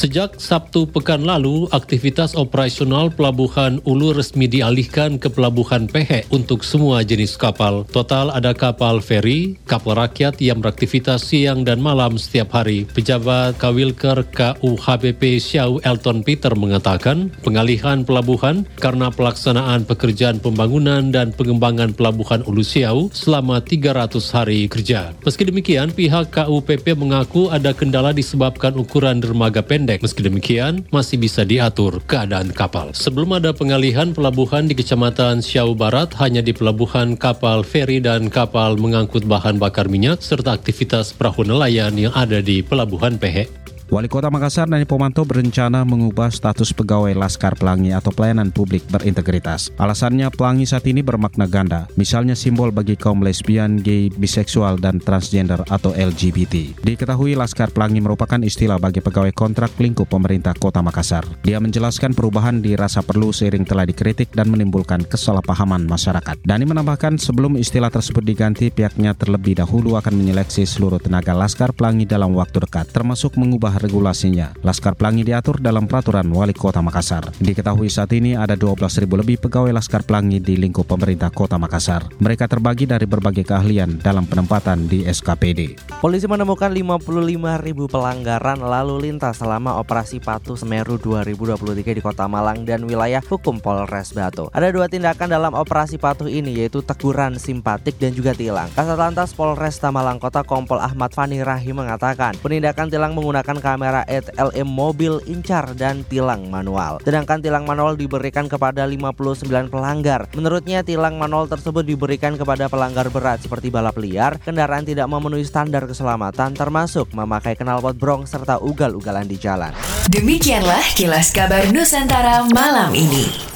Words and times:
Sejak 0.00 0.40
Sabtu 0.40 0.88
pekan 0.88 1.28
lalu, 1.28 1.68
aktivitas 1.76 2.32
operasional 2.32 3.12
Pelabuhan 3.12 3.84
Ulu 3.84 4.16
resmi 4.16 4.48
dialihkan 4.48 5.20
ke 5.20 5.28
Pelabuhan 5.28 5.84
Pehe 5.84 6.24
untuk 6.32 6.64
semua 6.64 7.04
jenis 7.04 7.36
kapal. 7.36 7.84
Total 7.84 8.32
ada 8.32 8.56
kapal 8.56 9.04
feri, 9.04 9.60
kapal 9.68 10.00
rakyat 10.00 10.40
yang 10.40 10.64
beraktivitas 10.64 11.28
siang 11.28 11.68
dan 11.68 11.84
malam 11.84 12.16
setiap 12.16 12.48
hari. 12.56 12.88
Pejabat 12.88 13.60
Kawilker 13.60 14.24
KUHBP 14.32 15.36
Xiao 15.36 15.84
Elton 15.84 16.24
Peter 16.24 16.56
mengatakan, 16.56 17.28
pengalihan 17.44 18.00
pelabuhan 18.00 18.64
karena 18.80 19.12
pelaksanaan 19.12 19.84
pekerjaan 19.84 20.40
pembangunan 20.40 21.12
dan 21.12 21.28
pengembangan 21.36 21.92
Pelabuhan 21.92 22.40
Ulu 22.48 22.64
Siau 22.64 23.12
selama 23.12 23.60
300 23.60 24.16
hari 24.32 24.64
kerja. 24.64 25.12
Meski 25.28 25.44
demikian, 25.44 25.92
pihak 25.92 26.32
KUPP 26.32 26.96
mengaku 26.96 27.52
ada 27.52 27.76
kendala 27.76 28.16
disebabkan 28.16 28.80
ukuran 28.80 29.20
dermaga 29.20 29.60
pendek 29.60 29.89
pendek. 29.90 30.06
Meski 30.06 30.22
demikian, 30.22 30.74
masih 30.94 31.18
bisa 31.18 31.42
diatur 31.42 31.98
keadaan 32.06 32.54
kapal. 32.54 32.94
Sebelum 32.94 33.34
ada 33.34 33.50
pengalihan 33.50 34.14
pelabuhan 34.14 34.70
di 34.70 34.78
Kecamatan 34.78 35.42
Siau 35.42 35.74
Barat, 35.74 36.14
hanya 36.22 36.38
di 36.38 36.54
pelabuhan 36.54 37.18
kapal 37.18 37.66
feri 37.66 37.98
dan 37.98 38.30
kapal 38.30 38.78
mengangkut 38.78 39.26
bahan 39.26 39.58
bakar 39.58 39.90
minyak, 39.90 40.22
serta 40.22 40.54
aktivitas 40.54 41.10
perahu 41.10 41.42
nelayan 41.42 41.98
yang 41.98 42.14
ada 42.14 42.38
di 42.38 42.62
Pelabuhan 42.62 43.18
Pehe. 43.18 43.59
Wali 43.90 44.06
Kota 44.06 44.30
Makassar 44.30 44.70
Nani 44.70 44.86
Pomanto 44.86 45.26
berencana 45.26 45.82
mengubah 45.82 46.30
status 46.30 46.70
pegawai 46.70 47.10
Laskar 47.10 47.58
Pelangi 47.58 47.90
atau 47.90 48.14
pelayanan 48.14 48.54
publik 48.54 48.86
berintegritas. 48.86 49.74
Alasannya 49.82 50.30
pelangi 50.30 50.62
saat 50.62 50.86
ini 50.86 51.02
bermakna 51.02 51.50
ganda, 51.50 51.90
misalnya 51.98 52.38
simbol 52.38 52.70
bagi 52.70 52.94
kaum 52.94 53.18
lesbian, 53.18 53.82
gay, 53.82 54.06
biseksual, 54.14 54.78
dan 54.78 55.02
transgender 55.02 55.58
atau 55.66 55.90
LGBT. 55.90 56.86
Diketahui 56.86 57.34
Laskar 57.34 57.74
Pelangi 57.74 57.98
merupakan 57.98 58.38
istilah 58.38 58.78
bagi 58.78 59.02
pegawai 59.02 59.34
kontrak 59.34 59.74
lingkup 59.82 60.06
pemerintah 60.06 60.54
Kota 60.54 60.78
Makassar. 60.86 61.26
Dia 61.42 61.58
menjelaskan 61.58 62.14
perubahan 62.14 62.62
dirasa 62.62 63.02
perlu 63.02 63.34
seiring 63.34 63.66
telah 63.66 63.90
dikritik 63.90 64.30
dan 64.30 64.54
menimbulkan 64.54 65.02
kesalahpahaman 65.02 65.90
masyarakat. 65.90 66.38
Dani 66.46 66.62
menambahkan 66.62 67.18
sebelum 67.18 67.58
istilah 67.58 67.90
tersebut 67.90 68.22
diganti, 68.22 68.70
pihaknya 68.70 69.18
terlebih 69.18 69.58
dahulu 69.58 69.98
akan 69.98 70.14
menyeleksi 70.14 70.62
seluruh 70.62 71.02
tenaga 71.02 71.34
Laskar 71.34 71.74
Pelangi 71.74 72.06
dalam 72.06 72.38
waktu 72.38 72.62
dekat, 72.62 72.86
termasuk 72.94 73.34
mengubah 73.34 73.79
regulasinya. 73.80 74.52
Laskar 74.60 74.94
Pelangi 74.94 75.24
diatur 75.24 75.58
dalam 75.58 75.88
peraturan 75.88 76.28
Wali 76.28 76.52
Kota 76.52 76.84
Makassar. 76.84 77.32
Diketahui 77.40 77.88
saat 77.88 78.12
ini 78.12 78.36
ada 78.36 78.54
12.000 78.54 79.08
lebih 79.08 79.40
pegawai 79.40 79.72
Laskar 79.72 80.04
Pelangi 80.04 80.38
di 80.38 80.60
lingkup 80.60 80.84
pemerintah 80.84 81.32
Kota 81.32 81.56
Makassar. 81.56 82.06
Mereka 82.20 82.46
terbagi 82.46 82.84
dari 82.84 83.08
berbagai 83.08 83.48
keahlian 83.48 83.98
dalam 84.04 84.28
penempatan 84.28 84.86
di 84.86 85.08
SKPD. 85.08 85.80
Polisi 85.98 86.28
menemukan 86.28 86.68
55.000 86.68 87.90
pelanggaran 87.90 88.58
lalu 88.60 89.10
lintas 89.10 89.40
selama 89.40 89.80
operasi 89.80 90.20
Patuh 90.20 90.54
Semeru 90.56 91.00
2023 91.00 91.96
di 91.96 92.02
Kota 92.04 92.28
Malang 92.28 92.68
dan 92.68 92.84
wilayah 92.84 93.24
hukum 93.24 93.56
Polres 93.58 94.12
Batu. 94.12 94.52
Ada 94.52 94.68
dua 94.68 94.86
tindakan 94.86 95.28
dalam 95.32 95.52
operasi 95.56 95.96
Patuh 95.96 96.28
ini 96.28 96.60
yaitu 96.60 96.84
teguran 96.84 97.40
simpatik 97.40 97.96
dan 97.96 98.12
juga 98.12 98.36
tilang. 98.36 98.68
Kasat 98.76 98.98
Lantas 99.00 99.32
Polres 99.32 99.80
Tamalang 99.80 100.20
Kota 100.20 100.44
Kompol 100.44 100.82
Ahmad 100.82 101.14
Fani 101.14 101.40
Rahim 101.40 101.80
mengatakan 101.80 102.36
penindakan 102.42 102.90
tilang 102.90 103.12
menggunakan 103.16 103.56
kamera 103.70 104.02
LM 104.34 104.66
mobil 104.66 105.22
incar 105.30 105.70
dan 105.78 106.02
tilang 106.10 106.50
manual. 106.50 106.98
Sedangkan 107.06 107.38
tilang 107.38 107.62
manual 107.62 107.94
diberikan 107.94 108.50
kepada 108.50 108.82
59 108.82 109.46
pelanggar. 109.70 110.26
Menurutnya 110.34 110.82
tilang 110.82 111.22
manual 111.22 111.46
tersebut 111.46 111.86
diberikan 111.86 112.34
kepada 112.34 112.66
pelanggar 112.66 113.06
berat 113.14 113.38
seperti 113.46 113.70
balap 113.70 113.94
liar, 114.02 114.42
kendaraan 114.42 114.82
tidak 114.82 115.06
memenuhi 115.06 115.46
standar 115.46 115.86
keselamatan 115.86 116.58
termasuk 116.58 117.06
memakai 117.14 117.54
knalpot 117.54 117.94
brong 117.94 118.26
serta 118.26 118.58
ugal-ugalan 118.58 119.30
di 119.30 119.38
jalan. 119.38 119.70
Demikianlah 120.10 120.82
kilas 120.98 121.30
kabar 121.30 121.70
Nusantara 121.70 122.42
malam 122.50 122.90
ini. 122.98 123.49